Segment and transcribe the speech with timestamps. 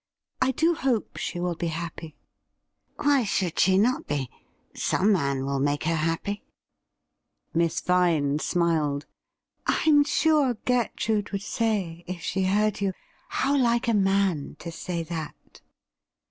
[0.41, 2.15] I do hope she will be happy.''
[3.03, 4.31] Why should she not be?
[4.73, 6.43] Some man will make her happy.'
[7.53, 9.05] Miss Vine smiled.'
[9.67, 12.93] I'm sure Gertrude would say, if she heard yoMf"
[13.43, 15.61] How like a man to say that